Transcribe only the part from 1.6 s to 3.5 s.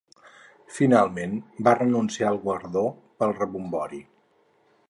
va renunciar al guardó pel